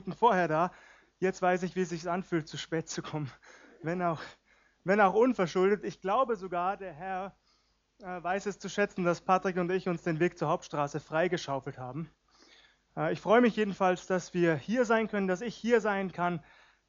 [0.00, 0.72] Minuten vorher da.
[1.18, 3.30] Jetzt weiß ich, wie es sich anfühlt, zu spät zu kommen.
[3.82, 4.22] Wenn auch,
[4.82, 5.84] wenn auch unverschuldet.
[5.84, 7.36] Ich glaube sogar, der Herr
[7.98, 11.76] äh, weiß es zu schätzen, dass Patrick und ich uns den Weg zur Hauptstraße freigeschaufelt
[11.76, 12.10] haben.
[12.96, 16.42] Äh, ich freue mich jedenfalls, dass wir hier sein können, dass ich hier sein kann,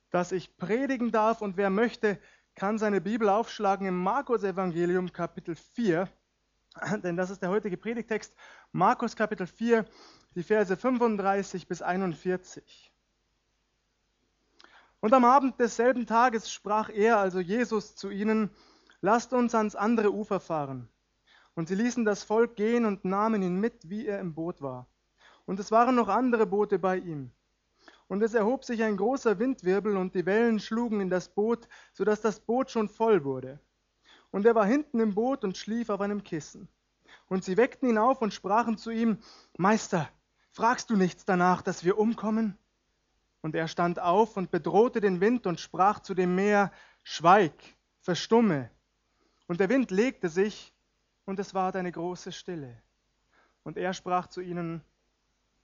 [0.09, 1.41] dass ich predigen darf.
[1.41, 2.17] Und wer möchte,
[2.55, 6.07] kann seine Bibel aufschlagen im Markus-Evangelium, Kapitel 4.
[7.03, 8.33] Denn das ist der heutige Predigtext.
[8.71, 9.85] Markus, Kapitel 4,
[10.35, 12.90] die Verse 35 bis 41.
[15.01, 18.51] Und am Abend desselben Tages sprach er, also Jesus, zu ihnen,
[19.01, 20.87] lasst uns ans andere Ufer fahren.
[21.55, 24.87] Und sie ließen das Volk gehen und nahmen ihn mit, wie er im Boot war.
[25.45, 27.31] Und es waren noch andere Boote bei ihm.
[28.07, 32.03] Und es erhob sich ein großer Windwirbel und die Wellen schlugen in das Boot, so
[32.03, 33.59] dass das Boot schon voll wurde.
[34.29, 36.67] Und er war hinten im Boot und schlief auf einem Kissen.
[37.27, 39.17] Und sie weckten ihn auf und sprachen zu ihm,
[39.57, 40.09] Meister,
[40.51, 42.57] fragst du nichts danach, dass wir umkommen?
[43.41, 46.71] Und er stand auf und bedrohte den Wind und sprach zu dem Meer,
[47.03, 47.53] Schweig,
[47.99, 48.69] verstumme.
[49.47, 50.73] Und der Wind legte sich,
[51.25, 52.81] und es ward eine große Stille.
[53.63, 54.83] Und er sprach zu ihnen,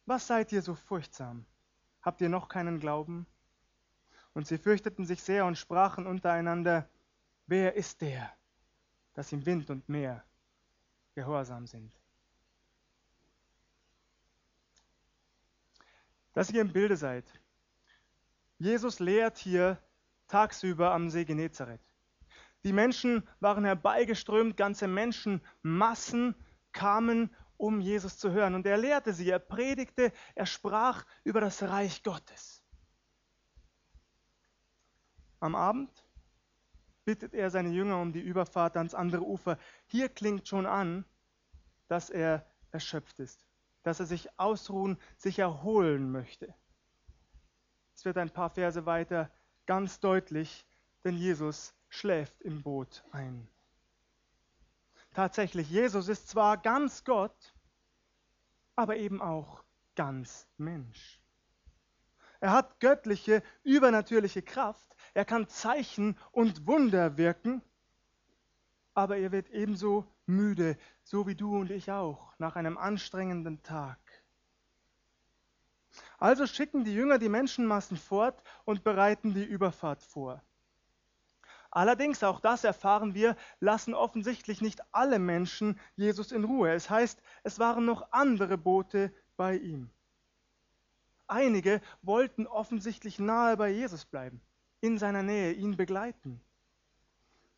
[0.05, 1.45] Was seid ihr so furchtsam?
[2.01, 3.25] Habt ihr noch keinen Glauben?
[4.33, 6.87] Und sie fürchteten sich sehr und sprachen untereinander,
[7.47, 8.31] Wer ist der,
[9.13, 10.23] dass ihm Wind und Meer
[11.15, 11.91] gehorsam sind?
[16.33, 17.25] Dass ihr im Bilde seid.
[18.59, 19.77] Jesus lehrt hier
[20.27, 21.81] tagsüber am See Genezareth.
[22.63, 26.35] Die Menschen waren herbeigeströmt, ganze Menschenmassen
[26.71, 28.55] kamen, um Jesus zu hören.
[28.55, 32.63] Und er lehrte sie, er predigte, er sprach über das Reich Gottes.
[35.39, 36.03] Am Abend
[37.05, 39.57] bittet er seine Jünger um die Überfahrt ans andere Ufer.
[39.85, 41.05] Hier klingt schon an,
[41.87, 43.45] dass er erschöpft ist,
[43.83, 46.53] dass er sich ausruhen, sich erholen möchte.
[47.97, 49.31] Es wird ein paar Verse weiter
[49.65, 50.67] ganz deutlich,
[51.03, 53.47] denn Jesus schläft im Boot ein.
[55.15, 57.55] Tatsächlich, Jesus ist zwar ganz Gott,
[58.75, 59.63] aber eben auch
[59.95, 61.19] ganz Mensch.
[62.39, 67.63] Er hat göttliche, übernatürliche Kraft, er kann Zeichen und Wunder wirken,
[68.93, 73.97] aber er wird ebenso müde, so wie du und ich auch, nach einem anstrengenden Tag.
[76.17, 80.41] Also schicken die Jünger die Menschenmassen fort und bereiten die Überfahrt vor.
[81.69, 86.73] Allerdings, auch das erfahren wir, lassen offensichtlich nicht alle Menschen Jesus in Ruhe.
[86.73, 89.89] Es heißt, es waren noch andere Boote bei ihm.
[91.27, 94.41] Einige wollten offensichtlich nahe bei Jesus bleiben,
[94.79, 96.41] in seiner Nähe, ihn begleiten.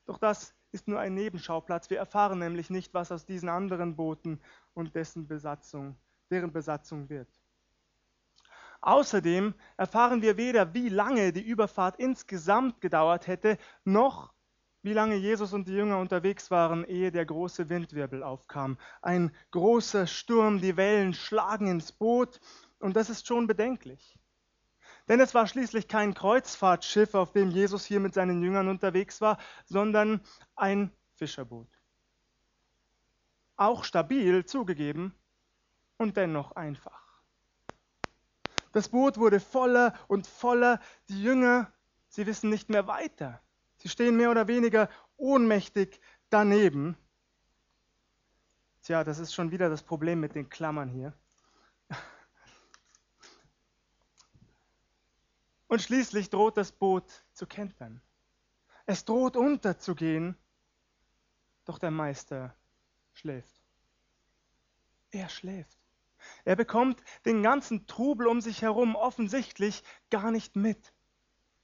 [0.05, 1.89] Doch das ist nur ein Nebenschauplatz.
[1.89, 4.41] Wir erfahren nämlich nicht, was aus diesen anderen Booten
[4.73, 5.95] und dessen Besatzung,
[6.31, 7.38] deren Besatzung wird.
[8.81, 14.33] Außerdem erfahren wir weder, wie lange die Überfahrt insgesamt gedauert hätte, noch
[14.81, 18.77] wie lange Jesus und die Jünger unterwegs waren, ehe der große Windwirbel aufkam.
[19.01, 22.39] Ein großer Sturm, die Wellen schlagen ins Boot
[22.79, 24.17] und das ist schon bedenklich.
[25.09, 29.39] Denn es war schließlich kein Kreuzfahrtschiff, auf dem Jesus hier mit seinen Jüngern unterwegs war,
[29.65, 30.21] sondern
[30.55, 31.67] ein Fischerboot.
[33.57, 35.13] Auch stabil zugegeben
[35.97, 37.08] und dennoch einfach.
[38.71, 40.79] Das Boot wurde voller und voller.
[41.09, 41.71] Die Jünger,
[42.07, 43.41] sie wissen nicht mehr weiter.
[43.77, 45.99] Sie stehen mehr oder weniger ohnmächtig
[46.29, 46.97] daneben.
[48.83, 51.13] Tja, das ist schon wieder das Problem mit den Klammern hier.
[55.67, 58.01] Und schließlich droht das Boot zu kentern.
[58.87, 60.35] Es droht unterzugehen,
[61.65, 62.55] doch der Meister
[63.13, 63.61] schläft.
[65.11, 65.78] Er schläft.
[66.45, 70.93] Er bekommt den ganzen Trubel um sich herum offensichtlich gar nicht mit.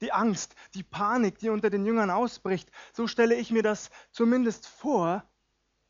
[0.02, 4.68] Die Angst, die Panik, die unter den Jüngern ausbricht, so stelle ich mir das zumindest
[4.68, 5.24] vor.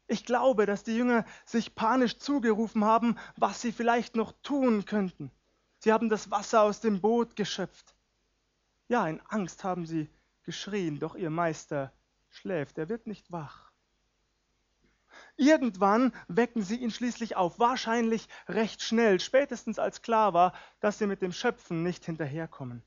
[0.07, 5.31] Ich glaube, dass die Jünger sich panisch zugerufen haben, was sie vielleicht noch tun könnten.
[5.79, 7.95] Sie haben das Wasser aus dem Boot geschöpft.
[8.87, 10.09] Ja, in Angst haben sie
[10.43, 11.91] geschrien, doch ihr Meister
[12.29, 13.64] schläft, er wird nicht wach.
[15.37, 21.07] Irgendwann wecken sie ihn schließlich auf, wahrscheinlich recht schnell, spätestens als klar war, dass sie
[21.07, 22.83] mit dem Schöpfen nicht hinterherkommen.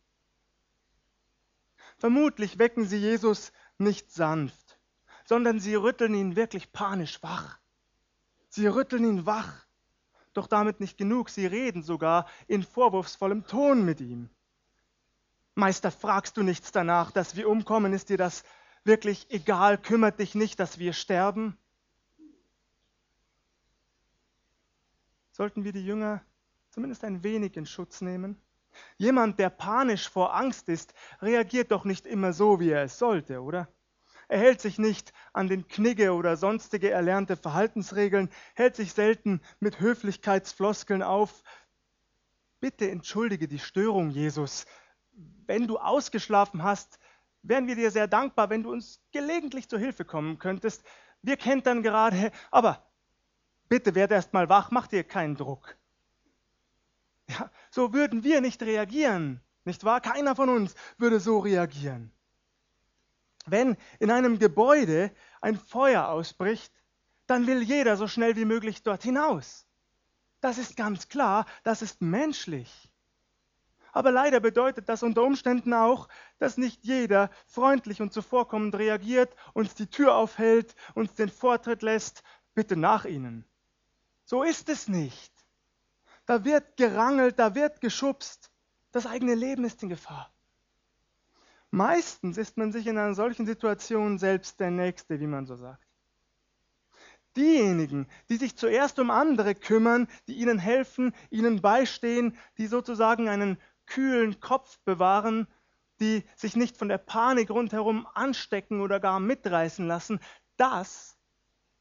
[1.99, 4.79] Vermutlich wecken sie Jesus nicht sanft,
[5.25, 7.59] sondern sie rütteln ihn wirklich panisch wach.
[8.49, 9.67] Sie rütteln ihn wach,
[10.33, 14.31] doch damit nicht genug, sie reden sogar in vorwurfsvollem Ton mit ihm.
[15.55, 17.93] Meister, fragst du nichts danach, dass wir umkommen?
[17.93, 18.45] Ist dir das
[18.85, 19.77] wirklich egal?
[19.77, 21.59] Kümmert dich nicht, dass wir sterben?
[25.39, 26.21] Sollten wir die Jünger
[26.69, 28.37] zumindest ein wenig in Schutz nehmen.
[28.97, 33.41] Jemand, der panisch vor Angst ist, reagiert doch nicht immer so, wie er es sollte,
[33.41, 33.69] oder?
[34.27, 39.79] Er hält sich nicht an den Knigge oder sonstige erlernte Verhaltensregeln, hält sich selten mit
[39.79, 41.45] Höflichkeitsfloskeln auf.
[42.61, 44.67] Bitte entschuldige die Störung, Jesus.
[45.47, 46.99] Wenn du ausgeschlafen hast,
[47.43, 50.83] wären wir dir sehr dankbar, wenn du uns gelegentlich zur Hilfe kommen könntest.
[51.23, 52.88] Wir kentern gerade, aber
[53.69, 55.77] bitte werd erst mal wach, mach dir keinen Druck.
[57.29, 60.01] Ja, so würden wir nicht reagieren, nicht wahr?
[60.01, 62.11] Keiner von uns würde so reagieren.
[63.47, 65.11] Wenn in einem Gebäude
[65.41, 66.73] ein Feuer ausbricht,
[67.27, 69.67] dann will jeder so schnell wie möglich dort hinaus.
[70.41, 72.91] Das ist ganz klar, das ist menschlich.
[73.93, 79.75] Aber leider bedeutet das unter Umständen auch, dass nicht jeder freundlich und zuvorkommend reagiert, uns
[79.75, 82.23] die Tür aufhält, uns den Vortritt lässt,
[82.55, 83.45] bitte nach ihnen.
[84.29, 85.33] So ist es nicht.
[86.27, 88.51] Da wird gerangelt, da wird geschubst.
[88.93, 90.31] Das eigene Leben ist in Gefahr.
[91.71, 95.83] Meistens ist man sich in einer solchen Situation selbst der Nächste, wie man so sagt.
[97.37, 103.57] Diejenigen, die sich zuerst um andere kümmern, die ihnen helfen, ihnen beistehen, die sozusagen einen
[103.87, 105.49] kühlen Kopf bewahren,
[106.01, 110.21] die sich nicht von der Panik rundherum anstecken oder gar mitreißen lassen,
[110.59, 111.17] das,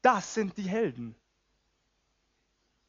[0.00, 1.14] das sind die Helden.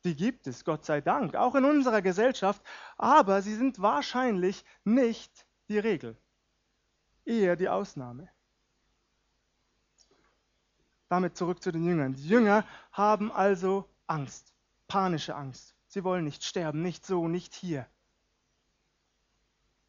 [0.04, 2.62] Die gibt es, Gott sei Dank, auch in unserer Gesellschaft,
[2.98, 6.16] aber sie sind wahrscheinlich nicht die Regel,
[7.26, 8.30] eher die Ausnahme.
[11.10, 12.14] Damit zurück zu den Jüngern.
[12.14, 14.54] Die Jünger haben also Angst,
[14.88, 15.76] panische Angst.
[15.88, 17.88] Sie wollen nicht sterben, nicht so, nicht hier.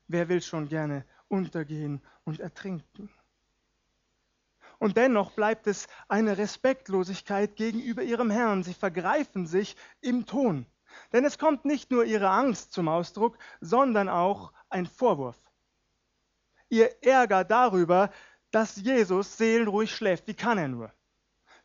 [0.09, 3.11] Wer will schon gerne untergehen und ertrinken?
[4.81, 8.63] Und dennoch bleibt es eine Respektlosigkeit gegenüber ihrem Herrn.
[8.63, 10.65] Sie vergreifen sich im Ton.
[11.13, 15.37] Denn es kommt nicht nur ihre Angst zum Ausdruck, sondern auch ein Vorwurf.
[16.71, 18.11] Ihr Ärger darüber,
[18.53, 20.27] dass Jesus seelenruhig schläft.
[20.27, 20.91] Wie kann er nur?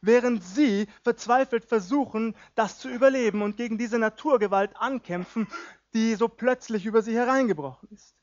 [0.01, 5.47] Während sie verzweifelt versuchen, das zu überleben und gegen diese Naturgewalt ankämpfen,
[5.93, 8.13] die so plötzlich über sie hereingebrochen ist.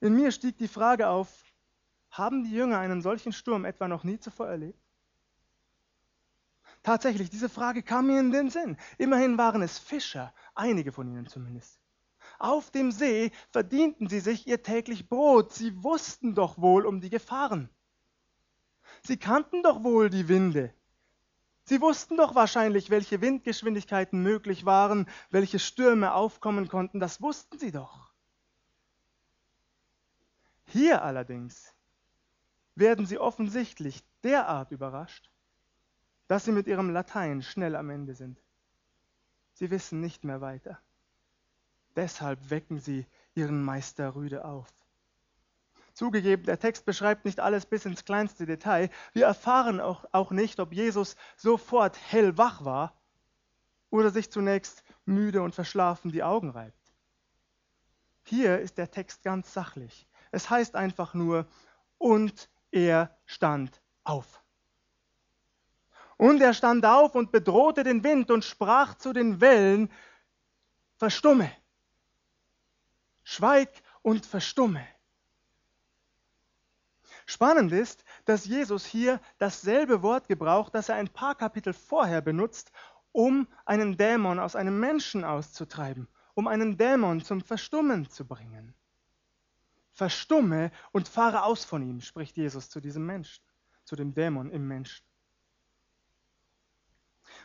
[0.00, 1.47] In mir stieg die Frage auf,
[2.18, 4.78] haben die Jünger einen solchen Sturm etwa noch nie zuvor erlebt?
[6.82, 8.76] Tatsächlich, diese Frage kam mir in den Sinn.
[8.98, 11.80] Immerhin waren es Fischer, einige von ihnen zumindest.
[12.38, 15.52] Auf dem See verdienten sie sich ihr täglich Brot.
[15.52, 17.68] Sie wussten doch wohl um die Gefahren.
[19.02, 20.72] Sie kannten doch wohl die Winde.
[21.64, 27.00] Sie wussten doch wahrscheinlich, welche Windgeschwindigkeiten möglich waren, welche Stürme aufkommen konnten.
[27.00, 28.12] Das wussten sie doch.
[30.64, 31.74] Hier allerdings
[32.78, 35.30] werden sie offensichtlich derart überrascht,
[36.26, 38.40] dass sie mit ihrem Latein schnell am Ende sind.
[39.54, 40.78] Sie wissen nicht mehr weiter.
[41.96, 44.68] Deshalb wecken sie ihren Meister rüde auf.
[45.94, 48.88] Zugegeben, der Text beschreibt nicht alles bis ins kleinste Detail.
[49.14, 53.00] Wir erfahren auch, auch nicht, ob Jesus sofort hellwach war
[53.90, 56.94] oder sich zunächst müde und verschlafen die Augen reibt.
[58.22, 60.06] Hier ist der Text ganz sachlich.
[60.30, 61.48] Es heißt einfach nur,
[61.96, 64.42] und er stand auf.
[66.16, 69.90] Und er stand auf und bedrohte den Wind und sprach zu den Wellen,
[70.96, 71.50] verstumme,
[73.22, 73.70] schweig
[74.02, 74.84] und verstumme.
[77.24, 82.72] Spannend ist, dass Jesus hier dasselbe Wort gebraucht, das er ein paar Kapitel vorher benutzt,
[83.12, 88.74] um einen Dämon aus einem Menschen auszutreiben, um einen Dämon zum Verstummen zu bringen
[89.98, 93.44] verstumme und fahre aus von ihm, spricht Jesus zu diesem Menschen,
[93.84, 95.04] zu dem Dämon im Menschen.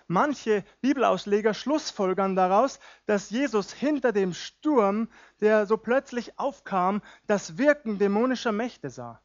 [0.07, 5.09] Manche Bibelausleger schlussfolgern daraus, dass Jesus hinter dem Sturm,
[5.41, 9.19] der so plötzlich aufkam, das Wirken dämonischer Mächte sah.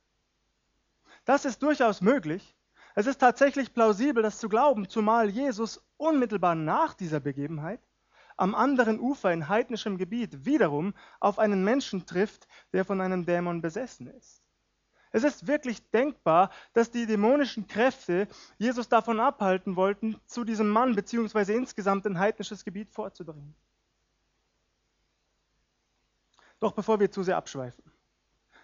[1.27, 2.57] Das ist durchaus möglich.
[2.95, 7.81] Es ist tatsächlich plausibel, das zu glauben, zumal Jesus unmittelbar nach dieser Begebenheit
[8.39, 13.61] am anderen Ufer in heidnischem Gebiet wiederum auf einen Menschen trifft, der von einem Dämon
[13.61, 14.43] besessen ist.
[15.11, 18.29] Es ist wirklich denkbar, dass die dämonischen Kräfte
[18.59, 21.55] Jesus davon abhalten wollten, zu diesem Mann bzw.
[21.55, 23.55] insgesamt in heidnisches Gebiet vorzudringen.
[26.61, 27.85] Doch bevor wir zu sehr abschweifen.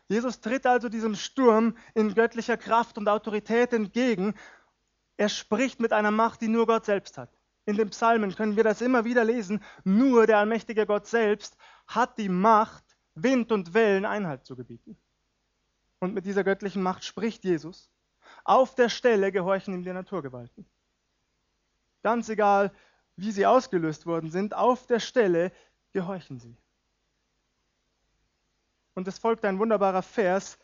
[0.09, 4.35] Jesus tritt also diesem Sturm in göttlicher Kraft und Autorität entgegen.
[5.16, 7.31] Er spricht mit einer Macht, die nur Gott selbst hat.
[7.66, 9.62] In den Psalmen können wir das immer wieder lesen.
[9.85, 11.56] Nur der allmächtige Gott selbst
[11.87, 14.99] hat die Macht, Wind und Wellen Einhalt zu gebieten.
[15.99, 17.90] Und mit dieser göttlichen Macht spricht Jesus.
[18.44, 20.66] Auf der Stelle gehorchen ihm die Naturgewalten.
[22.02, 22.75] Ganz egal,
[23.16, 25.52] wie sie ausgelöst worden sind, auf der Stelle
[25.92, 26.56] gehorchen sie.
[28.94, 30.59] Und es folgt ein wunderbarer Vers.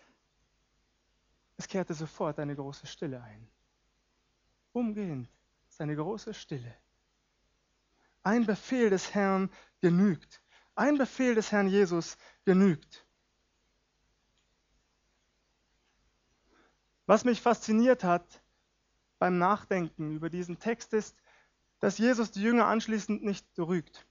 [1.57, 3.49] Es kehrte sofort eine große Stille ein.
[4.73, 5.28] Umgehend
[5.69, 6.76] ist eine große Stille.
[8.23, 9.50] Ein Befehl des Herrn
[9.81, 10.43] genügt.
[10.75, 13.07] Ein Befehl des Herrn Jesus genügt.
[17.07, 18.43] Was mich fasziniert hat
[19.19, 21.17] beim Nachdenken über diesen Text ist,
[21.81, 24.07] dass Jesus die Jünger anschließend nicht rügt.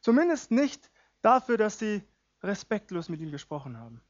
[0.00, 2.02] Zumindest nicht dafür, dass sie
[2.42, 4.00] respektlos mit ihm gesprochen haben.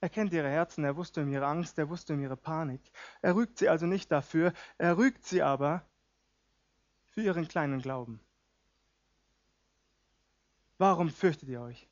[0.00, 2.82] Er kennt ihre Herzen, er wusste um ihre Angst, er wusste um ihre Panik.
[3.22, 5.84] Er rügt sie also nicht dafür, er rügt sie aber
[7.16, 8.20] für ihren kleinen Glauben.
[10.76, 11.88] Warum fürchtet ihr euch?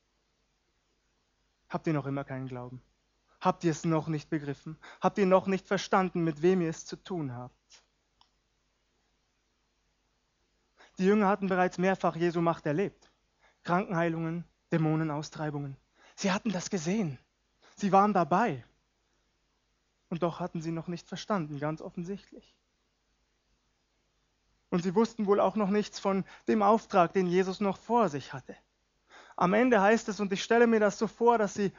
[1.67, 2.79] Habt ihr noch immer keinen Glauben?
[3.41, 4.77] Habt ihr es noch nicht begriffen?
[5.01, 7.83] Habt ihr noch nicht verstanden, mit wem ihr es zu tun habt?
[10.99, 13.11] Die Jünger hatten bereits mehrfach Jesu Macht erlebt.
[13.63, 15.75] Krankenheilungen, Dämonenaustreibungen.
[16.15, 17.17] Sie hatten das gesehen.
[17.75, 18.63] Sie waren dabei.
[20.09, 22.55] Und doch hatten sie noch nicht verstanden, ganz offensichtlich.
[24.75, 28.33] Und sie wussten wohl auch noch nichts von dem Auftrag, den Jesus noch vor sich
[28.33, 28.57] hatte.
[29.37, 31.71] Am Ende heißt es, und ich stelle mir das so vor, dass sie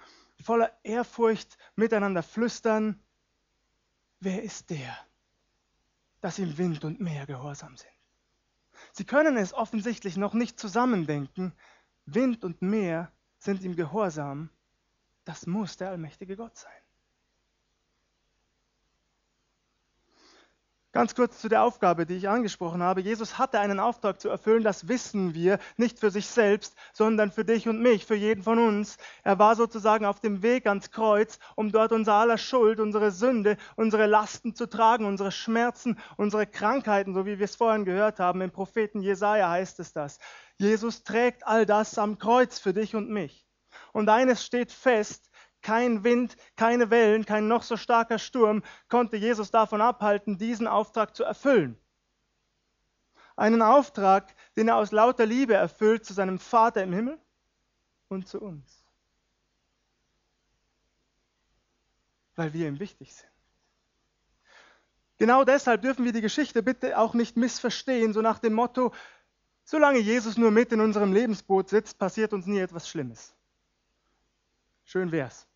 [0.43, 2.99] voller Ehrfurcht miteinander flüstern,
[4.21, 4.97] wer ist der,
[6.23, 7.93] dass ihm Wind und Meer gehorsam sind?
[8.93, 11.53] Sie können es offensichtlich noch nicht zusammendenken.
[12.07, 14.49] Wind und Meer sind ihm gehorsam.
[15.27, 16.86] Das muss der allmächtige Gott sein.
[20.97, 23.03] Ganz kurz zu der Aufgabe, die ich angesprochen habe.
[23.03, 27.45] Jesus hatte einen Auftrag zu erfüllen, das wissen wir, nicht für sich selbst, sondern für
[27.45, 28.97] dich und mich, für jeden von uns.
[29.23, 33.59] Er war sozusagen auf dem Weg ans Kreuz, um dort unser aller Schuld, unsere Sünde,
[33.75, 38.41] unsere Lasten zu tragen, unsere Schmerzen, unsere Krankheiten, so wie wir es vorhin gehört haben.
[38.41, 40.19] Im Propheten Jesaja heißt es das.
[40.57, 43.47] Jesus trägt all das am Kreuz für dich und mich.
[43.93, 45.31] Und eines steht fest,
[45.67, 51.17] kein Wind, keine Wellen, kein noch so starker Sturm konnte Jesus davon abhalten, diesen Auftrag
[51.17, 51.77] zu erfüllen.
[53.35, 57.19] Einen Auftrag, den er aus lauter Liebe erfüllt zu seinem Vater im Himmel
[58.07, 58.85] und zu uns.
[62.37, 63.29] Weil wir ihm wichtig sind.
[65.19, 68.95] Genau deshalb dürfen wir die Geschichte bitte auch nicht missverstehen, so nach dem Motto,
[69.65, 73.35] solange Jesus nur mit in unserem Lebensboot sitzt, passiert uns nie etwas Schlimmes.
[74.85, 75.49] Schön wär's.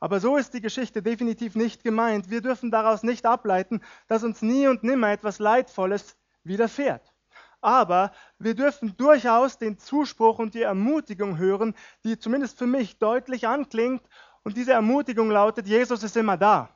[0.00, 2.30] Aber so ist die Geschichte definitiv nicht gemeint.
[2.30, 7.12] Wir dürfen daraus nicht ableiten, dass uns nie und nimmer etwas Leidvolles widerfährt.
[7.60, 11.74] Aber wir dürfen durchaus den Zuspruch und die Ermutigung hören,
[12.04, 14.02] die zumindest für mich deutlich anklingt.
[14.44, 16.70] Und diese Ermutigung lautet, Jesus ist immer da.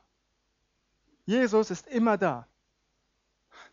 [1.25, 2.47] Jesus ist immer da.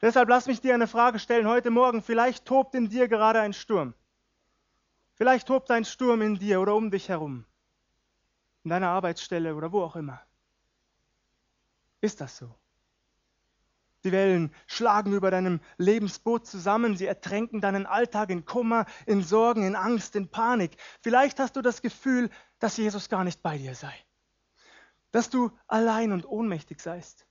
[0.01, 2.01] Deshalb lass mich dir eine Frage stellen heute Morgen.
[2.03, 3.95] Vielleicht tobt in dir gerade ein Sturm.
[5.15, 7.45] Vielleicht tobt ein Sturm in dir oder um dich herum
[8.65, 10.21] in deiner Arbeitsstelle oder wo auch immer.
[12.01, 12.55] Ist das so?
[14.05, 19.63] Die Wellen schlagen über deinem Lebensboot zusammen, sie ertränken deinen Alltag in Kummer, in Sorgen,
[19.63, 20.77] in Angst, in Panik.
[21.03, 23.93] Vielleicht hast du das Gefühl, dass Jesus gar nicht bei dir sei,
[25.11, 27.27] dass du allein und ohnmächtig seist,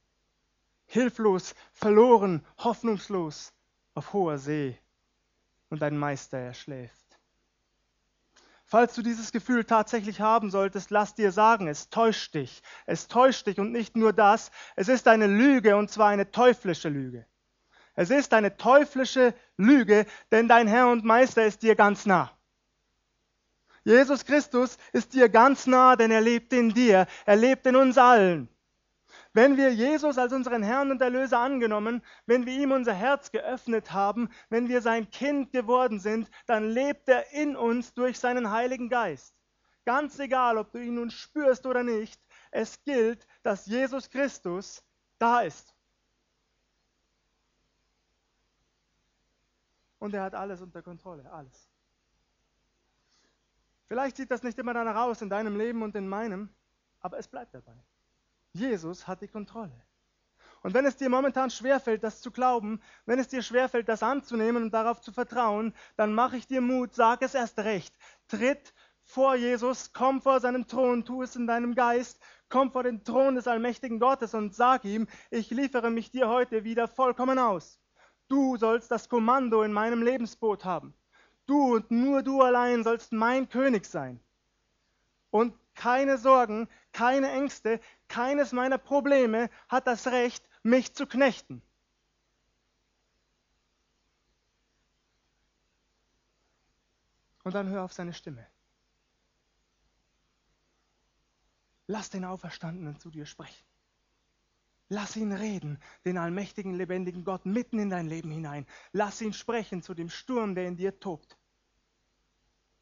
[0.86, 3.52] hilflos, verloren, hoffnungslos
[3.96, 4.78] auf hoher See
[5.70, 7.09] und dein Meister erschläft.
[8.70, 12.62] Falls du dieses Gefühl tatsächlich haben solltest, lass dir sagen, es täuscht dich.
[12.86, 16.88] Es täuscht dich und nicht nur das, es ist eine Lüge und zwar eine teuflische
[16.88, 17.26] Lüge.
[17.96, 22.32] Es ist eine teuflische Lüge, denn dein Herr und Meister ist dir ganz nah.
[23.84, 27.98] Jesus Christus ist dir ganz nah, denn er lebt in dir, er lebt in uns
[27.98, 28.50] allen.
[29.34, 33.92] Wenn wir Jesus als unseren Herrn und Erlöser angenommen, wenn wir ihm unser Herz geöffnet
[33.92, 38.90] haben, wenn wir sein Kind geworden sind, dann lebt er in uns durch seinen Heiligen
[38.90, 39.36] Geist.
[39.86, 42.20] Ganz egal, ob du ihn nun spürst oder nicht,
[42.52, 44.84] es gilt, dass Jesus Christus
[45.20, 45.76] da ist.
[50.00, 51.70] Und er hat alles unter Kontrolle, alles.
[53.88, 56.50] Vielleicht sieht das nicht immer danach aus in deinem Leben und in meinem,
[57.00, 57.76] aber es bleibt dabei.
[58.54, 59.84] Jesus hat die Kontrolle.
[60.62, 64.64] Und wenn es dir momentan schwerfällt, das zu glauben, wenn es dir schwerfällt, das anzunehmen
[64.64, 67.96] und darauf zu vertrauen, dann mache ich dir Mut, sag es erst recht.
[68.28, 73.04] Tritt vor Jesus, komm vor seinen Thron, tu es in deinem Geist, komm vor den
[73.04, 77.80] Thron des allmächtigen Gottes und sag ihm, ich liefere mich dir heute wieder vollkommen aus.
[78.28, 80.94] Du sollst das Kommando in meinem Lebensboot haben.
[81.46, 84.20] Du und nur du allein sollst mein König sein.
[85.32, 91.62] Und keine Sorgen, keine Ängste, keines meiner Probleme hat das Recht, mich zu knechten.
[97.46, 98.46] Und dann hör auf seine Stimme.
[101.88, 103.66] Lass den Auferstandenen zu dir sprechen.
[104.90, 108.68] Lass ihn reden, den allmächtigen, lebendigen Gott mitten in dein Leben hinein.
[108.92, 111.38] Lass ihn sprechen zu dem Sturm, der in dir tobt.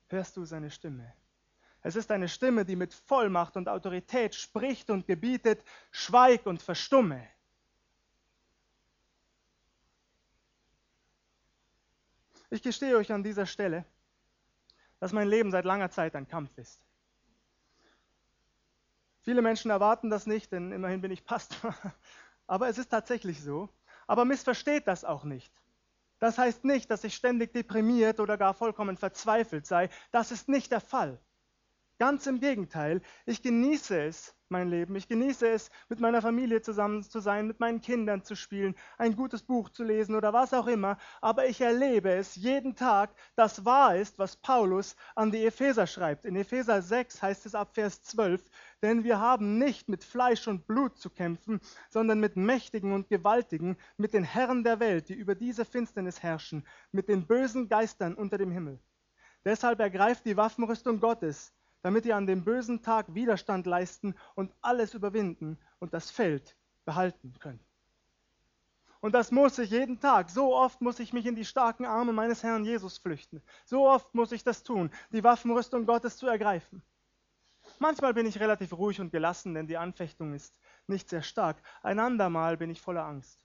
[0.08, 1.13] Hörst du seine Stimme?
[1.82, 7.28] Es ist eine Stimme, die mit Vollmacht und Autorität spricht und gebietet, schweig und verstumme.
[12.50, 13.86] Ich gestehe euch an dieser Stelle,
[15.00, 16.82] dass mein Leben seit langer Zeit ein Kampf ist.
[19.22, 21.76] Viele Menschen erwarten das nicht, denn immerhin bin ich Pastor.
[22.48, 23.70] Aber es ist tatsächlich so.
[24.08, 25.52] Aber missversteht das auch nicht.
[26.20, 29.90] Das heißt nicht, dass ich ständig deprimiert oder gar vollkommen verzweifelt sei.
[30.12, 31.20] Das ist nicht der Fall.
[32.00, 34.96] Ganz im Gegenteil, ich genieße es, mein Leben.
[34.96, 39.16] Ich genieße es, mit meiner Familie zusammen zu sein, mit meinen Kindern zu spielen, ein
[39.16, 41.00] gutes Buch zu lesen oder was auch immer.
[41.22, 46.25] Aber ich erlebe es jeden Tag, dass wahr ist, was Paulus an die Epheser schreibt.
[46.25, 48.44] In Epheser 6 heißt es ab Vers 12,
[48.84, 53.75] denn wir haben nicht mit Fleisch und Blut zu kämpfen, sondern mit Mächtigen und Gewaltigen,
[53.98, 58.38] mit den Herren der Welt, die über diese Finsternis herrschen, mit den bösen Geistern unter
[58.38, 58.80] dem Himmel.
[59.46, 64.94] Deshalb ergreift die Waffenrüstung Gottes damit ihr an dem bösen Tag Widerstand leisten und alles
[64.94, 66.56] überwinden und das Feld
[66.86, 67.62] behalten könnt.
[69.00, 70.30] Und das muss ich jeden Tag.
[70.30, 73.42] So oft muss ich mich in die starken Arme meines Herrn Jesus flüchten.
[73.66, 76.82] So oft muss ich das tun, die Waffenrüstung Gottes zu ergreifen.
[77.80, 80.58] Manchmal bin ich relativ ruhig und gelassen, denn die Anfechtung ist
[80.88, 81.58] nicht sehr stark.
[81.84, 83.44] Ein andermal bin ich voller Angst.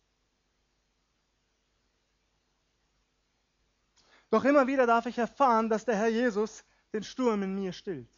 [4.30, 8.08] Doch immer wieder darf ich erfahren, dass der Herr Jesus den Sturm in mir stillt.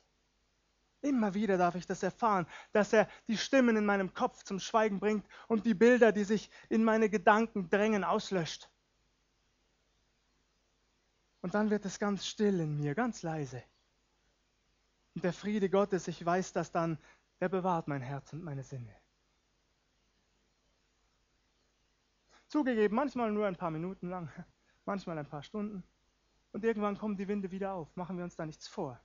[1.04, 5.00] Immer wieder darf ich das erfahren, dass er die Stimmen in meinem Kopf zum Schweigen
[5.00, 8.70] bringt und die Bilder, die sich in meine Gedanken drängen, auslöscht.
[11.42, 13.62] Und dann wird es ganz still in mir, ganz leise.
[15.14, 16.96] Und der Friede Gottes, ich weiß das dann,
[17.38, 18.96] der bewahrt mein Herz und meine Sinne.
[22.48, 24.30] Zugegeben, manchmal nur ein paar Minuten lang,
[24.86, 25.84] manchmal ein paar Stunden.
[26.52, 28.98] Und irgendwann kommen die Winde wieder auf, machen wir uns da nichts vor.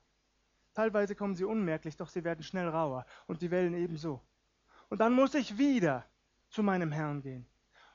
[0.80, 4.22] Teilweise kommen sie unmerklich, doch sie werden schnell rauer und die Wellen ebenso.
[4.88, 6.06] Und dann muss ich wieder
[6.48, 7.46] zu meinem Herrn gehen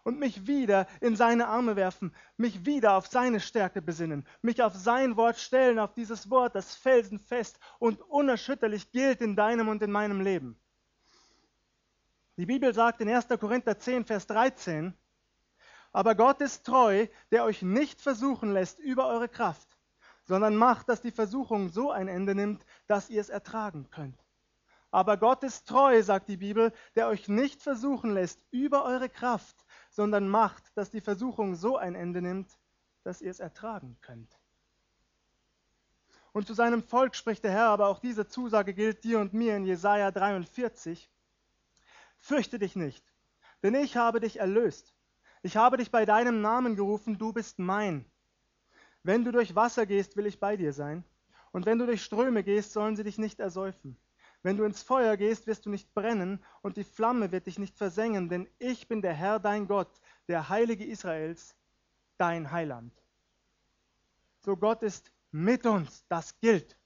[0.03, 4.75] und mich wieder in seine Arme werfen, mich wieder auf seine Stärke besinnen, mich auf
[4.75, 9.90] sein Wort stellen, auf dieses Wort, das felsenfest und unerschütterlich gilt in deinem und in
[9.90, 10.61] meinem Leben.
[12.37, 13.29] Die Bibel sagt in 1.
[13.40, 14.92] Korinther 10, Vers 13,
[15.90, 19.73] aber Gott ist treu, der euch nicht versuchen lässt über eure Kraft,
[20.24, 24.18] sondern macht, dass die Versuchung so ein Ende nimmt, dass ihr es ertragen könnt.
[24.90, 29.64] Aber Gott ist treu, sagt die Bibel, der euch nicht versuchen lässt über eure Kraft,
[29.90, 32.58] sondern macht, dass die Versuchung so ein Ende nimmt,
[33.02, 34.38] dass ihr es ertragen könnt.
[36.32, 39.56] Und zu seinem Volk spricht der Herr, aber auch diese Zusage gilt dir und mir
[39.56, 41.10] in Jesaja 43.
[42.18, 43.04] Fürchte dich nicht,
[43.62, 44.94] denn ich habe dich erlöst.
[45.42, 48.04] Ich habe dich bei deinem Namen gerufen, du bist mein.
[49.04, 51.04] Wenn du durch Wasser gehst, will ich bei dir sein.
[51.52, 53.96] Und wenn du durch Ströme gehst, sollen sie dich nicht ersäufen.
[54.42, 57.76] Wenn du ins Feuer gehst, wirst du nicht brennen, und die Flamme wird dich nicht
[57.76, 61.54] versengen, denn ich bin der Herr dein Gott, der Heilige Israels,
[62.18, 62.92] dein Heiland.
[64.40, 66.76] So Gott ist mit uns, das gilt.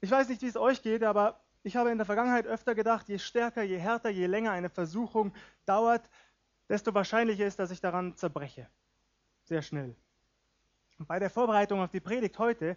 [0.00, 3.08] Ich weiß nicht, wie es euch geht, aber ich habe in der Vergangenheit öfter gedacht,
[3.08, 5.32] je stärker, je härter, je länger eine Versuchung
[5.64, 6.08] dauert,
[6.68, 8.68] desto wahrscheinlicher ist, dass ich daran zerbreche.
[9.44, 9.94] Sehr schnell.
[10.98, 12.76] Und bei der Vorbereitung auf die Predigt heute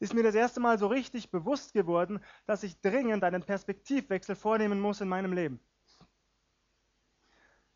[0.00, 4.80] ist mir das erste Mal so richtig bewusst geworden, dass ich dringend einen Perspektivwechsel vornehmen
[4.80, 5.60] muss in meinem Leben.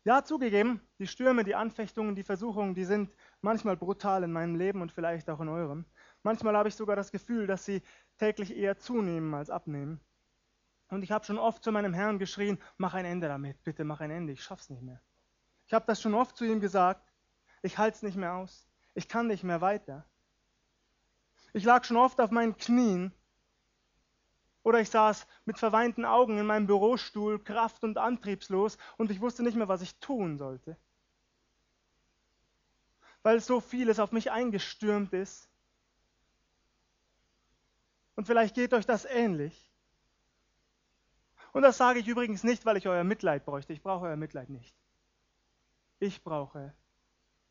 [0.03, 4.81] Ja, zugegeben, die Stürme, die Anfechtungen, die Versuchungen, die sind manchmal brutal in meinem Leben
[4.81, 5.85] und vielleicht auch in eurem.
[6.21, 7.81] Manchmal habe ich sogar das Gefühl, dass sie
[8.17, 9.99] täglich eher zunehmen als abnehmen.
[10.89, 13.99] Und ich habe schon oft zu meinem Herrn geschrien, mach ein Ende damit, bitte mach
[13.99, 15.01] ein Ende, ich schaff's nicht mehr.
[15.67, 17.11] Ich habe das schon oft zu ihm gesagt.
[17.61, 18.67] Ich halte es nicht mehr aus.
[18.93, 20.05] Ich kann nicht mehr weiter.
[21.53, 23.13] Ich lag schon oft auf meinen Knien
[24.65, 29.43] oder ich saß mit verweinten Augen in meinem Bürostuhl, kraft- und antriebslos, und ich wusste
[29.43, 30.75] nicht mehr, was ich tun sollte.
[33.21, 35.47] Weil so vieles auf mich eingestürmt ist.
[38.15, 39.71] Und vielleicht geht euch das ähnlich.
[41.53, 43.71] Und das sage ich übrigens nicht, weil ich euer Mitleid bräuchte.
[43.71, 44.75] Ich brauche euer Mitleid nicht.
[45.99, 46.73] Ich brauche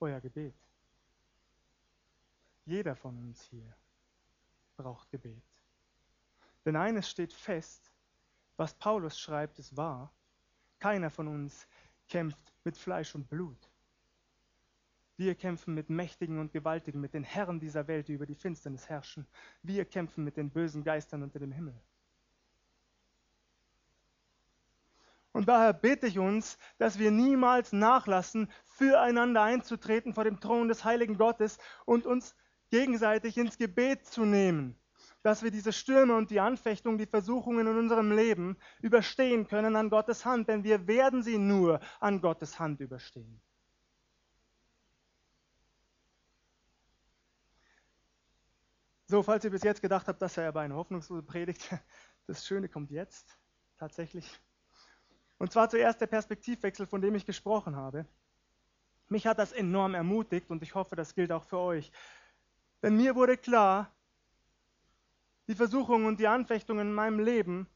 [0.00, 0.54] euer Gebet.
[2.66, 3.74] Jeder von uns hier
[4.76, 5.42] braucht Gebet.
[6.64, 7.90] Denn eines steht fest,
[8.56, 10.12] was Paulus schreibt, ist wahr.
[10.78, 11.66] Keiner von uns
[12.08, 13.70] kämpft mit Fleisch und Blut.
[15.16, 18.88] Wir kämpfen mit Mächtigen und Gewaltigen, mit den Herren dieser Welt, die über die Finsternis
[18.88, 19.26] herrschen.
[19.62, 21.80] Wir kämpfen mit den bösen Geistern unter dem Himmel.
[25.34, 30.84] Und daher bitte ich uns, dass wir niemals nachlassen, füreinander einzutreten vor dem Thron des
[30.84, 32.36] heiligen Gottes und uns
[32.70, 34.78] gegenseitig ins Gebet zu nehmen,
[35.24, 39.90] dass wir diese Stürme und die Anfechtungen, die Versuchungen in unserem Leben überstehen können an
[39.90, 43.40] Gottes Hand, denn wir werden sie nur an Gottes Hand überstehen.
[49.08, 51.74] So, falls ihr bis jetzt gedacht habt, das sei aber eine hoffnungslose Predigt,
[52.28, 53.36] das Schöne kommt jetzt
[53.78, 54.40] tatsächlich.
[55.38, 58.06] Und zwar zuerst der Perspektivwechsel, von dem ich gesprochen habe.
[59.08, 61.92] Mich hat das enorm ermutigt und ich hoffe, das gilt auch für euch.
[62.82, 63.90] Denn mir wurde klar,
[65.46, 67.68] die Versuchungen und die Anfechtungen in meinem Leben,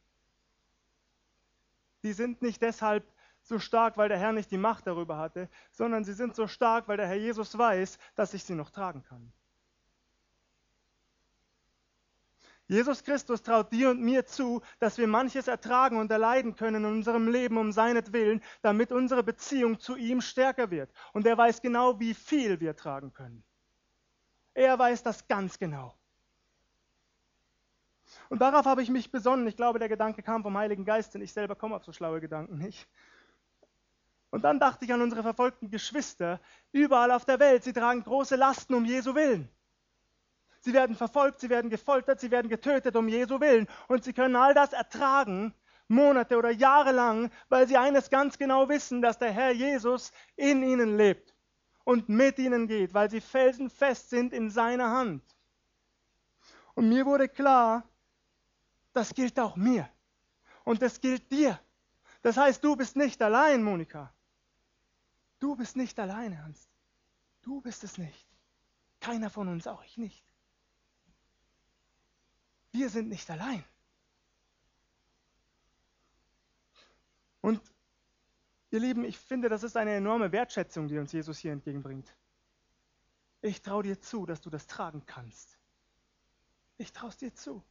[2.02, 3.04] die sind nicht deshalb
[3.42, 6.88] so stark, weil der Herr nicht die Macht darüber hatte, sondern sie sind so stark,
[6.88, 9.32] weil der Herr Jesus weiß, dass ich sie noch tragen kann.
[12.68, 16.90] Jesus Christus traut dir und mir zu, dass wir manches ertragen und erleiden können in
[16.92, 20.92] unserem Leben um seinetwillen, damit unsere Beziehung zu ihm stärker wird.
[21.14, 23.42] Und er weiß genau, wie viel wir tragen können.
[24.52, 25.94] Er weiß das ganz genau.
[28.28, 29.46] Und darauf habe ich mich besonnen.
[29.46, 32.20] Ich glaube, der Gedanke kam vom Heiligen Geist, denn ich selber komme auf so schlaue
[32.20, 32.86] Gedanken nicht.
[34.30, 36.38] Und dann dachte ich an unsere verfolgten Geschwister
[36.72, 37.64] überall auf der Welt.
[37.64, 39.48] Sie tragen große Lasten um Jesu Willen.
[40.68, 43.66] Sie werden verfolgt, sie werden gefoltert, sie werden getötet um Jesu Willen.
[43.86, 45.54] Und sie können all das ertragen,
[45.86, 50.62] Monate oder Jahre lang, weil sie eines ganz genau wissen, dass der Herr Jesus in
[50.62, 51.34] ihnen lebt
[51.84, 55.22] und mit ihnen geht, weil sie felsenfest sind in seiner Hand.
[56.74, 57.88] Und mir wurde klar,
[58.92, 59.88] das gilt auch mir.
[60.64, 61.58] Und das gilt dir.
[62.20, 64.12] Das heißt, du bist nicht allein, Monika.
[65.38, 66.68] Du bist nicht allein, Ernst.
[67.40, 68.28] Du bist es nicht.
[69.00, 70.27] Keiner von uns, auch ich nicht.
[72.78, 73.64] Wir sind nicht allein.
[77.40, 77.60] Und
[78.70, 82.14] ihr Lieben, ich finde, das ist eine enorme Wertschätzung, die uns Jesus hier entgegenbringt.
[83.42, 85.58] Ich traue dir zu, dass du das tragen kannst.
[86.76, 87.64] Ich traue es dir zu.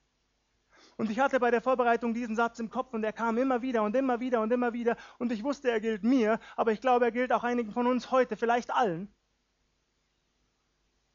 [0.98, 3.84] Und ich hatte bei der Vorbereitung diesen Satz im Kopf und er kam immer wieder
[3.84, 4.98] und immer wieder und immer wieder.
[5.20, 8.12] Und ich wusste, er gilt mir, aber ich glaube, er gilt auch einigen von uns
[8.12, 9.08] heute, vielleicht allen.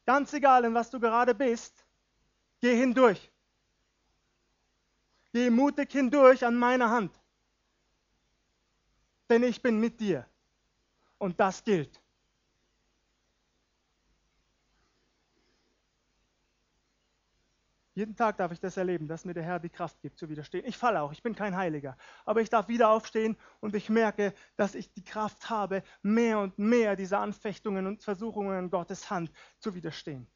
[0.07, 1.85] Ganz egal, in was du gerade bist,
[2.59, 3.32] geh hindurch.
[5.33, 7.11] Geh mutig hindurch an meiner Hand.
[9.29, 10.27] Denn ich bin mit dir.
[11.17, 11.99] Und das gilt.
[17.95, 20.65] Jeden Tag darf ich das erleben, dass mir der Herr die Kraft gibt zu widerstehen.
[20.65, 24.33] Ich falle auch, ich bin kein Heiliger, aber ich darf wieder aufstehen und ich merke,
[24.55, 29.31] dass ich die Kraft habe, mehr und mehr dieser Anfechtungen und Versuchungen in Gottes Hand
[29.59, 30.27] zu widerstehen.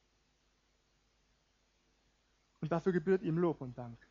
[2.61, 4.06] Und dafür gebührt ihm Lob und Dank.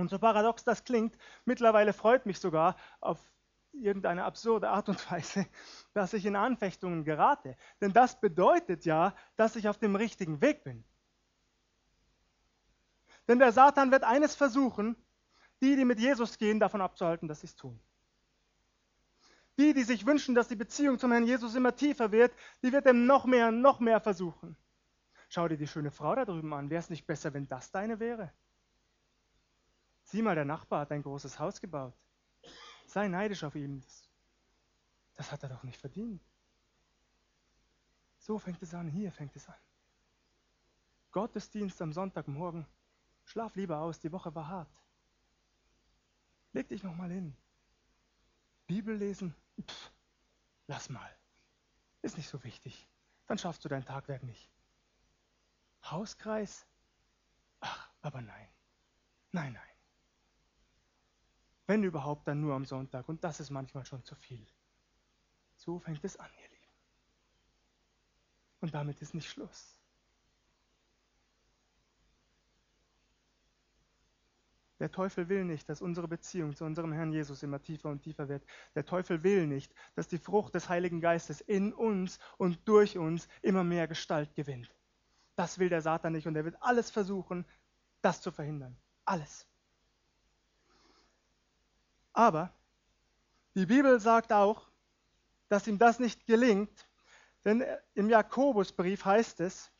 [0.00, 3.18] Und so paradox das klingt, mittlerweile freut mich sogar auf
[3.72, 5.46] irgendeine absurde Art und Weise,
[5.92, 7.56] dass ich in Anfechtungen gerate.
[7.80, 10.84] Denn das bedeutet ja, dass ich auf dem richtigen Weg bin.
[13.28, 14.96] Denn der Satan wird eines versuchen,
[15.62, 17.78] die, die mit Jesus gehen, davon abzuhalten, dass sie es tun.
[19.58, 22.32] Die, die sich wünschen, dass die Beziehung zum Herrn Jesus immer tiefer wird,
[22.62, 24.56] die wird ihm noch mehr, noch mehr versuchen.
[25.28, 26.70] Schau dir die schöne Frau da drüben an.
[26.70, 28.32] Wäre es nicht besser, wenn das deine wäre?
[30.10, 31.94] Sieh mal, der Nachbar hat ein großes Haus gebaut.
[32.86, 33.84] Sei neidisch auf ihn.
[35.14, 36.20] Das, hat er doch nicht verdient.
[38.18, 39.54] So fängt es an, hier fängt es an.
[41.12, 42.66] Gottesdienst am Sonntagmorgen.
[43.24, 44.82] Schlaf lieber aus, die Woche war hart.
[46.54, 47.36] Leg dich noch mal hin.
[48.66, 49.32] Bibel lesen,
[49.64, 49.92] Pff,
[50.66, 51.16] lass mal.
[52.02, 52.88] Ist nicht so wichtig.
[53.28, 54.50] Dann schaffst du dein Tagwerk nicht.
[55.84, 56.66] Hauskreis?
[57.60, 58.48] Ach, aber nein.
[59.30, 59.69] Nein, nein.
[61.70, 63.08] Wenn überhaupt, dann nur am Sonntag.
[63.08, 64.44] Und das ist manchmal schon zu viel.
[65.54, 66.72] So fängt es an, ihr Lieben.
[68.58, 69.78] Und damit ist nicht Schluss.
[74.80, 78.28] Der Teufel will nicht, dass unsere Beziehung zu unserem Herrn Jesus immer tiefer und tiefer
[78.28, 78.44] wird.
[78.74, 83.28] Der Teufel will nicht, dass die Frucht des Heiligen Geistes in uns und durch uns
[83.42, 84.74] immer mehr Gestalt gewinnt.
[85.36, 87.46] Das will der Satan nicht und er wird alles versuchen,
[88.02, 88.76] das zu verhindern.
[89.04, 89.49] Alles.
[92.20, 92.52] Aber
[93.54, 94.68] die Bibel sagt auch,
[95.48, 96.86] dass ihm das nicht gelingt,
[97.46, 99.72] denn im Jakobusbrief heißt es,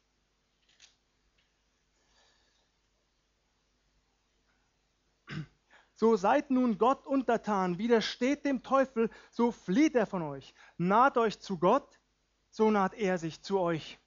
[5.92, 10.54] So seid nun Gott untertan, widersteht dem Teufel, so flieht er von euch.
[10.78, 12.00] Naht euch zu Gott,
[12.48, 13.99] so naht er sich zu euch.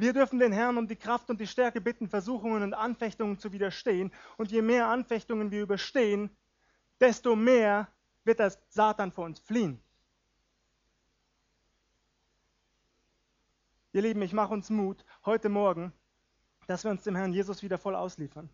[0.00, 3.52] Wir dürfen den Herrn um die Kraft und die Stärke bitten, Versuchungen und Anfechtungen zu
[3.52, 4.10] widerstehen.
[4.38, 6.34] Und je mehr Anfechtungen wir überstehen,
[7.00, 7.86] desto mehr
[8.24, 9.78] wird der Satan vor uns fliehen.
[13.92, 15.92] Ihr Lieben, ich mache uns Mut heute Morgen,
[16.66, 18.48] dass wir uns dem Herrn Jesus wieder voll ausliefern.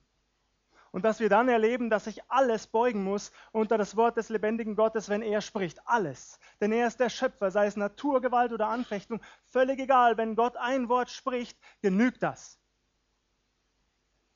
[0.97, 4.77] Und dass wir dann erleben, dass sich alles beugen muss unter das Wort des lebendigen
[4.77, 5.87] Gottes, wenn er spricht.
[5.87, 6.41] Alles.
[6.59, 9.21] Denn er ist der Schöpfer, sei es Naturgewalt oder Anfechtung.
[9.45, 12.59] Völlig egal, wenn Gott ein Wort spricht, genügt das.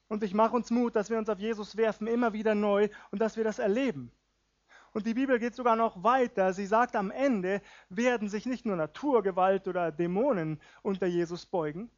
[0.08, 3.22] Und ich mache uns Mut, dass wir uns auf Jesus werfen, immer wieder neu und
[3.22, 4.12] dass wir das erleben.
[4.92, 6.52] Und die Bibel geht sogar noch weiter.
[6.52, 11.90] Sie sagt, am Ende werden sich nicht nur Naturgewalt oder Dämonen unter Jesus beugen,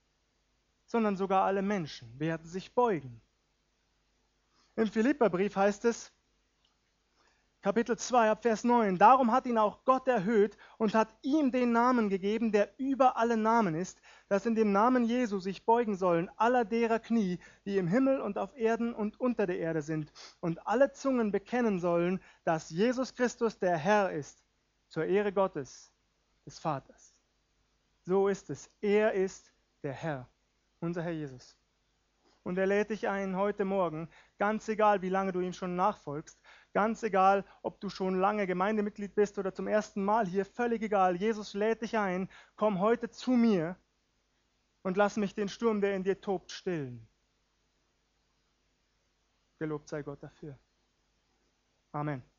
[0.87, 3.21] sondern sogar alle Menschen werden sich beugen.
[4.77, 6.13] Im Philipperbrief heißt es,
[7.63, 11.71] Kapitel 2 ab Vers 9, darum hat ihn auch Gott erhöht und hat ihm den
[11.71, 16.29] Namen gegeben, der über alle Namen ist, dass in dem Namen Jesu sich beugen sollen
[16.37, 20.67] aller derer Knie, die im Himmel und auf Erden und unter der Erde sind, und
[20.67, 24.43] alle Zungen bekennen sollen, dass Jesus Christus der Herr ist,
[24.89, 25.93] zur Ehre Gottes,
[26.45, 27.15] des Vaters.
[28.03, 28.69] So ist es.
[28.81, 29.53] Er ist
[29.85, 30.29] der Herr,
[30.81, 31.57] unser Herr Jesus.
[32.45, 36.41] Und er lädt dich ein heute Morgen, ganz egal, wie lange du ihm schon nachfolgst,
[36.73, 41.17] ganz egal, ob du schon lange Gemeindemitglied bist oder zum ersten Mal hier, völlig egal.
[41.17, 43.77] Jesus lädt dich ein, komm heute zu mir
[44.83, 47.07] und lass mich den Sturm, der in dir tobt, stillen.
[49.61, 50.59] Gelobt sei Gott dafür.
[51.93, 52.32] Amen.